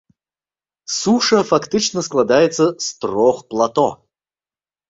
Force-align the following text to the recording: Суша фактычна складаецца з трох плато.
Суша 0.99 1.41
фактычна 1.51 1.99
складаецца 2.07 2.65
з 2.87 2.91
трох 3.05 3.45
плато. 3.53 3.87